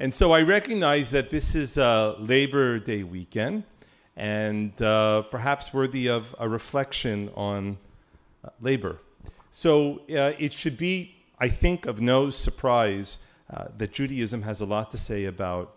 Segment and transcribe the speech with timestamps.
[0.00, 3.64] And so I recognize that this is a Labor Day weekend
[4.16, 7.78] and uh, perhaps worthy of a reflection on
[8.44, 9.00] uh, labor.
[9.50, 13.18] So uh, it should be, I think, of no surprise
[13.50, 15.74] uh, that Judaism has a lot to say about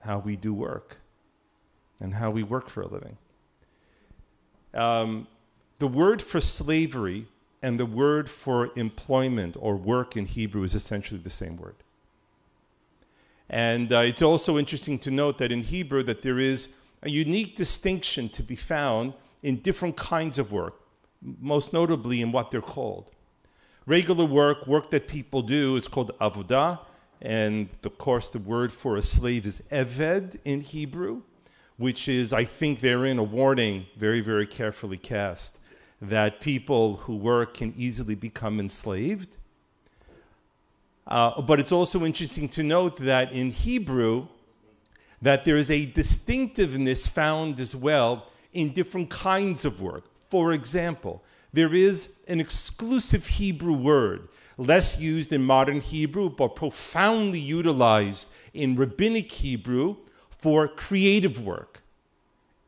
[0.00, 0.96] how we do work
[2.00, 3.18] and how we work for a living.
[4.74, 5.28] Um,
[5.78, 7.28] the word for slavery
[7.62, 11.76] and the word for employment or work in Hebrew is essentially the same word.
[13.50, 16.68] And uh, it's also interesting to note that in Hebrew that there is
[17.02, 19.12] a unique distinction to be found
[19.42, 20.80] in different kinds of work,
[21.20, 23.10] most notably in what they're called.
[23.86, 26.78] Regular work, work that people do, is called avodah,
[27.20, 31.22] and of course the word for a slave is eved in Hebrew,
[31.76, 35.58] which is, I think, therein a warning, very, very carefully cast,
[36.00, 39.38] that people who work can easily become enslaved.
[41.10, 44.28] Uh, but it's also interesting to note that in Hebrew,
[45.20, 50.04] that there is a distinctiveness found as well in different kinds of work.
[50.30, 57.40] For example, there is an exclusive Hebrew word, less used in modern Hebrew, but profoundly
[57.40, 59.96] utilized in rabbinic Hebrew
[60.30, 61.82] for creative work.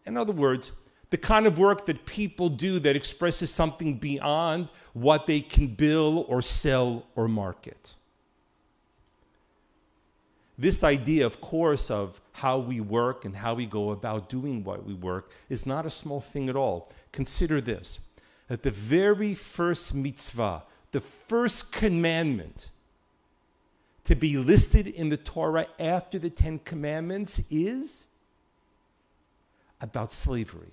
[0.05, 0.73] In other words,
[1.11, 6.25] the kind of work that people do that expresses something beyond what they can bill
[6.29, 7.95] or sell or market
[10.59, 14.85] this idea, of course, of how we work and how we go about doing what
[14.85, 16.91] we work is not a small thing at all.
[17.11, 18.01] Consider this
[18.49, 22.71] that the very first mitzvah, the first commandment
[24.05, 28.09] to be listed in the Torah after the Ten Commandments is
[29.81, 30.73] about slavery.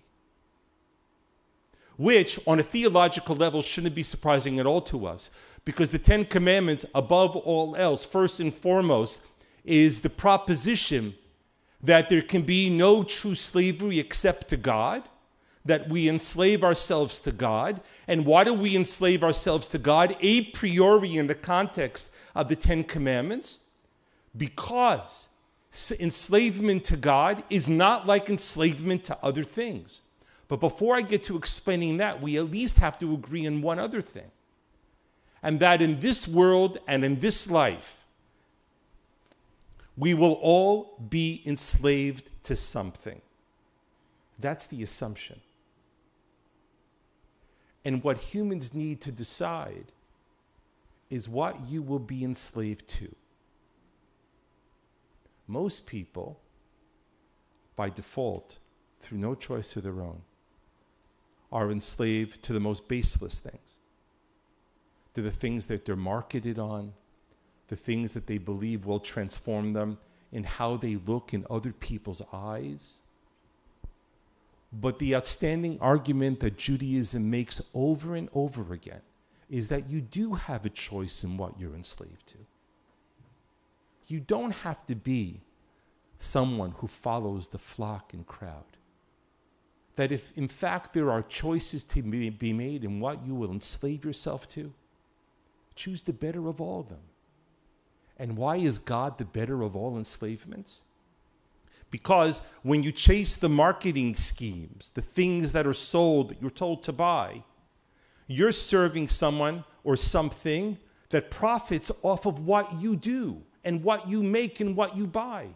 [1.98, 5.30] Which, on a theological level, shouldn't be surprising at all to us,
[5.64, 9.22] because the Ten Commandments, above all else, first and foremost,
[9.64, 11.16] is the proposition
[11.82, 15.04] that there can be no true slavery except to God,
[15.66, 17.82] that we enslave ourselves to God.
[18.08, 22.56] And why do we enslave ourselves to God a priori in the context of the
[22.56, 23.60] Ten Commandments?
[24.36, 25.28] Because
[26.00, 30.02] enslavement to God is not like enslavement to other things.
[30.48, 33.80] But before I get to explaining that, we at least have to agree on one
[33.80, 34.32] other thing.
[35.44, 37.99] And that in this world and in this life,
[40.00, 43.22] we will all be enslaved to something.
[44.40, 45.42] That's the assumption.
[47.84, 49.92] And what humans need to decide
[51.10, 53.14] is what you will be enslaved to.
[55.48, 56.40] Most people,
[57.76, 58.60] by default,
[59.02, 60.22] through no choice of their own,
[61.52, 63.78] are enslaved to the most baseless things,
[65.14, 66.94] to the things that they're marketed on,
[67.70, 69.98] the things that they believe will transform them
[70.32, 72.96] in how they look in other people's eyes.
[74.72, 79.02] But the outstanding argument that Judaism makes over and over again
[79.50, 82.38] is that you do have a choice in what you're enslaved to.
[84.08, 85.42] You don't have to be
[86.20, 88.78] someone who follows the flock and crowd.
[89.96, 94.06] That if, in fact, there are choices to be made in what you will enslave
[94.06, 94.74] yourself to,
[95.76, 97.09] choose the better of all of them.
[98.20, 100.82] And why is God the better of all enslavements?
[101.90, 106.84] Because when you chase the marketing schemes, the things that are sold that you're told
[106.84, 107.44] to buy,
[108.28, 110.78] you're serving someone or something
[111.10, 115.48] that profits off of what you do and what you make and what you buy.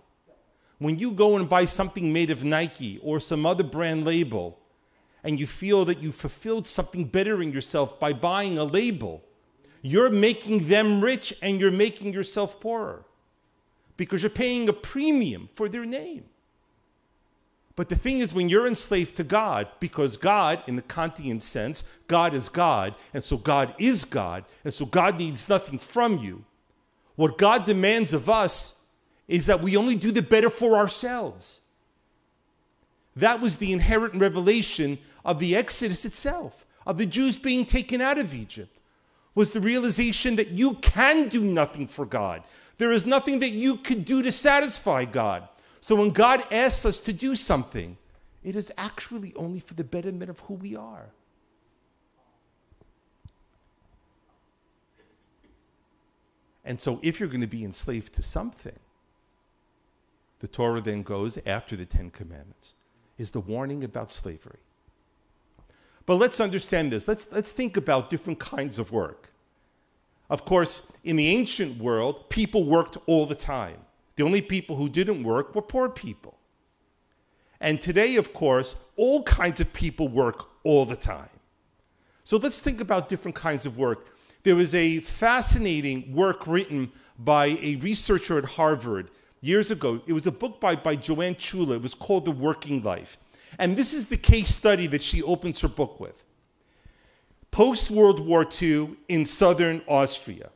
[0.79, 4.59] When you go and buy something made of Nike or some other brand label,
[5.23, 9.23] and you feel that you fulfilled something better in yourself by buying a label,
[9.83, 13.03] you're making them rich and you're making yourself poorer
[13.97, 16.23] because you're paying a premium for their name.
[17.75, 21.83] But the thing is, when you're enslaved to God, because God, in the Kantian sense,
[22.07, 26.45] God is God, and so God is God, and so God needs nothing from you,
[27.15, 28.79] what God demands of us
[29.27, 31.59] is that we only do the better for ourselves.
[33.15, 38.17] That was the inherent revelation of the Exodus itself, of the Jews being taken out
[38.17, 38.79] of Egypt
[39.35, 42.43] was the realization that you can do nothing for God.
[42.77, 45.47] There is nothing that you could do to satisfy God.
[45.81, 47.97] So when God asks us to do something,
[48.43, 51.09] it is actually only for the betterment of who we are.
[56.65, 58.79] And so, if you're going to be enslaved to something,
[60.39, 62.73] the Torah then goes after the Ten Commandments,
[63.17, 64.59] is the warning about slavery.
[66.05, 67.07] But let's understand this.
[67.07, 69.31] Let's, let's think about different kinds of work.
[70.29, 73.77] Of course, in the ancient world, people worked all the time.
[74.15, 76.37] The only people who didn't work were poor people.
[77.59, 81.29] And today, of course, all kinds of people work all the time.
[82.23, 84.15] So let's think about different kinds of work.
[84.43, 89.09] There was a fascinating work written by a researcher at Harvard
[89.41, 90.01] years ago.
[90.05, 91.75] It was a book by, by Joanne Ciulla.
[91.75, 93.17] It was called The Working Life.
[93.59, 96.23] And this is the case study that she opens her book with.
[97.51, 100.49] Post World War II in southern Austria,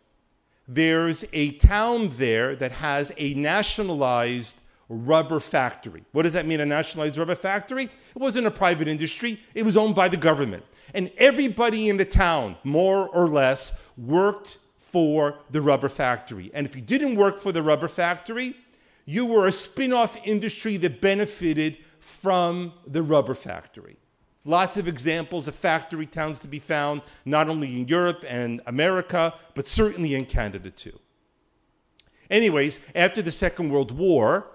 [0.67, 4.57] there's a town there that has a nationalized
[4.89, 6.03] rubber factory.
[6.11, 7.83] What does that mean, a nationalized rubber factory?
[7.83, 10.63] It wasn't a private industry, it was owned by the government.
[10.93, 16.49] And everybody in the town, more or less, worked for the rubber factory.
[16.53, 18.55] And if you didn't work for the rubber factory,
[19.05, 23.97] you were a spin off industry that benefited from the rubber factory.
[24.45, 29.33] Lots of examples of factory towns to be found, not only in Europe and America,
[29.55, 30.97] but certainly in Canada too.
[32.29, 34.47] Anyways, after the Second World War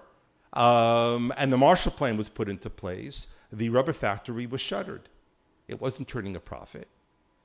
[0.53, 5.09] um, and the Marshall Plan was put into place, the rubber factory was shuttered.
[5.67, 6.87] It wasn't turning a profit.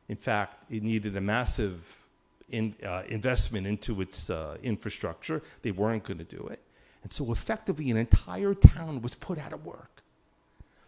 [0.09, 2.09] In fact, it needed a massive
[2.51, 5.43] in, uh, investment into its uh, infrastructure.
[5.63, 6.61] They weren't going to do it.
[7.09, 10.03] And so, effectively, an entire town was put out of work.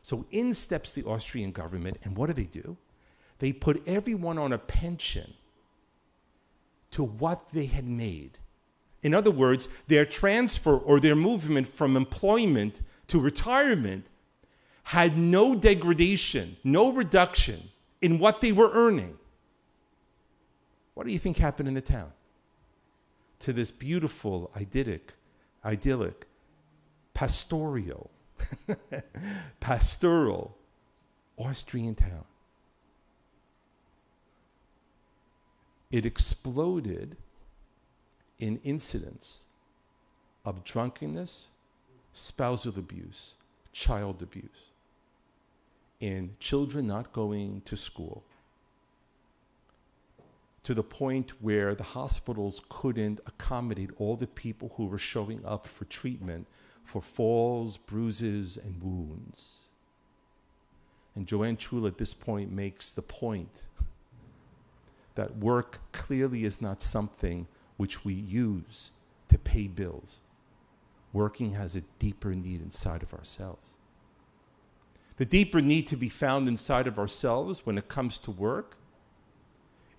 [0.03, 2.77] So, in steps the Austrian government, and what do they do?
[3.39, 5.33] They put everyone on a pension
[6.91, 8.37] to what they had made.
[9.03, 14.05] In other words, their transfer or their movement from employment to retirement
[14.83, 17.71] had no degradation, no reduction
[18.03, 19.17] in what they were earning.
[20.93, 22.13] What do you think happened in the town?
[23.39, 25.15] To this beautiful, idyllic,
[25.65, 26.27] idyllic,
[27.15, 28.11] pastoral,
[29.61, 30.57] pastoral
[31.37, 32.25] Austrian town.
[35.91, 37.17] It exploded
[38.39, 39.45] in incidents
[40.45, 41.49] of drunkenness,
[42.13, 43.35] spousal abuse,
[43.73, 44.71] child abuse
[46.01, 48.25] in children not going to school
[50.71, 55.67] to the point where the hospitals couldn't accommodate all the people who were showing up
[55.67, 56.47] for treatment
[56.85, 59.63] for falls, bruises, and wounds.
[61.17, 63.67] And Joanne Ciulla at this point makes the point
[65.17, 68.93] that work clearly is not something which we use
[69.27, 70.21] to pay bills.
[71.13, 73.75] Working has a deeper need inside of ourselves.
[75.17, 78.77] The deeper need to be found inside of ourselves when it comes to work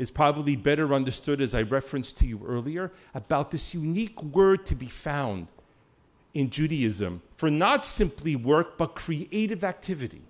[0.02, 4.74] is probably better understood, as I referenced to you earlier, about this unique word to
[4.74, 5.46] be found
[6.34, 10.24] in Judaism for not simply work, but creative activity.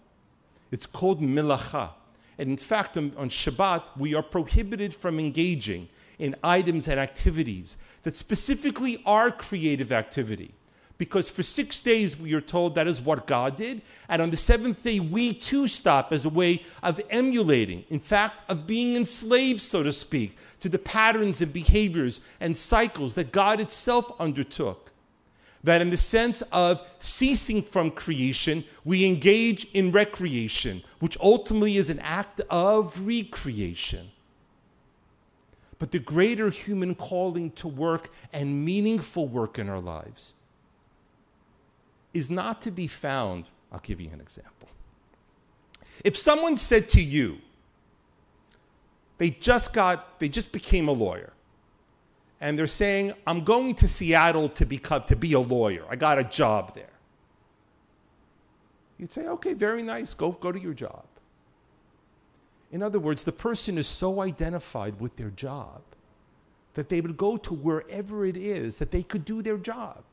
[0.71, 1.91] It's called milacha.
[2.37, 5.87] And in fact, on, on Shabbat, we are prohibited from engaging
[6.19, 10.53] in items and activities that specifically are creative activity
[11.01, 13.81] because for six days we are told that is what God did.
[14.07, 18.47] And on the seventh day, we too stop as a way of emulating, in fact,
[18.47, 23.59] of being enslaved, so to speak, to the patterns and behaviors and cycles that God
[23.59, 24.91] itself undertook.
[25.63, 31.89] That in the sense of ceasing from creation, we engage in recreation, which ultimately is
[31.89, 34.11] an act of recreation.
[35.79, 40.35] But the greater human calling to work and meaningful work in our lives
[42.13, 43.45] is not to be found.
[43.71, 44.67] I'll give you an example.
[46.03, 47.37] If someone said to you,
[49.17, 51.33] they just got, they just became a lawyer,
[52.39, 55.85] and they're saying, I'm going to Seattle to become, to be a lawyer.
[55.89, 56.87] I got a job there.
[58.97, 61.05] You'd say, okay, very nice, go, go to your job.
[62.71, 65.81] In other words, the person is so identified with their job
[66.73, 70.03] that they would go to wherever it is that they could do their job.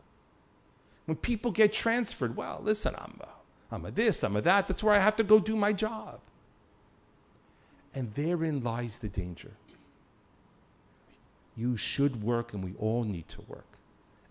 [1.09, 4.69] When people get transferred, well, listen, I'm a, I'm a this, I'm a that.
[4.69, 6.21] That's where I have to go do my job.
[7.95, 9.53] And therein lies the danger.
[11.57, 13.79] You should work, and we all need to work.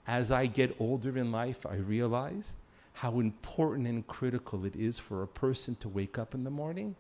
[0.06, 2.58] As I get older in life, I realize
[2.94, 6.96] how important and critical it is for a person to wake up in the morning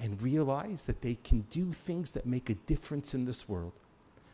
[0.00, 3.72] and realize that they can do things that make a difference in this world,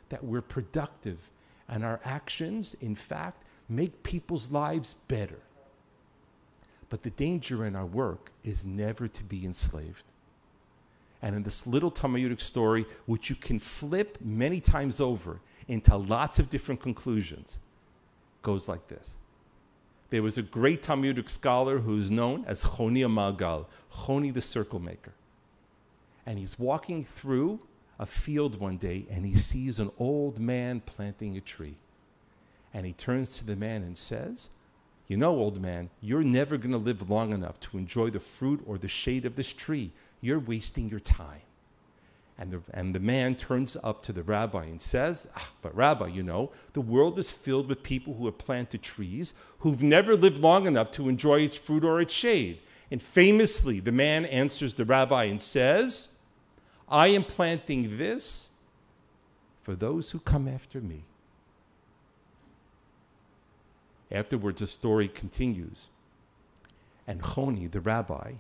[0.08, 1.30] that we're productive,
[1.68, 5.40] and our actions, in fact, make people's lives better.
[6.88, 10.04] But the danger in our work is never to be enslaved.
[11.20, 16.38] And in this little Talmudic story, which you can flip many times over into lots
[16.38, 17.60] of different conclusions,
[18.42, 19.16] goes like this.
[20.10, 25.12] There was a great Talmudic scholar who's known as Choni Magal, Choni the circle maker.
[26.24, 27.60] And he's walking through
[27.98, 31.76] a field one day and he sees an old man planting a tree.
[32.78, 34.50] And he turns to the man and says,
[35.08, 38.62] You know, old man, you're never going to live long enough to enjoy the fruit
[38.68, 39.90] or the shade of this tree.
[40.20, 41.40] You're wasting your time.
[42.38, 46.06] And the, and the man turns up to the rabbi and says, ah, But, Rabbi,
[46.06, 50.38] you know, the world is filled with people who have planted trees who've never lived
[50.38, 52.60] long enough to enjoy its fruit or its shade.
[52.92, 56.10] And famously, the man answers the rabbi and says,
[56.88, 58.50] I am planting this
[59.62, 61.02] for those who come after me.
[64.10, 65.88] Afterwards, the story continues.
[67.06, 68.34] And Choni, the rabbi,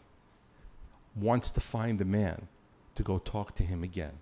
[1.14, 2.48] wants to find the man
[2.94, 4.18] to go talk to him again.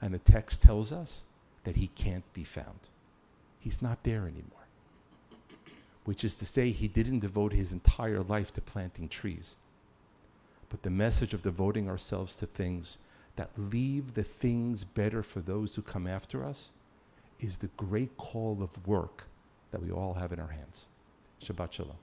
[0.00, 1.24] And the text tells us
[1.64, 2.80] that he can't be found.
[3.58, 4.50] He's not there anymore.
[6.04, 9.56] Which is to say, he didn't devote his entire life to planting trees.
[10.68, 12.98] But the message of devoting ourselves to things
[13.36, 16.70] that leave the things better for those who come after us
[17.40, 19.28] is the great call of work
[19.74, 20.86] that we all have in our hands.
[21.42, 21.96] Shabbat Shalom.